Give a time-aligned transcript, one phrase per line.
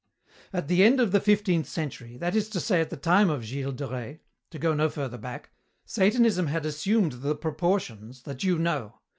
[0.51, 3.43] "At the end of the fifteenth century, that is to say at the time of
[3.43, 4.17] Gilles de Rais
[4.49, 5.51] to go no further back
[5.85, 8.97] Satanism had assumed the proportions that you know.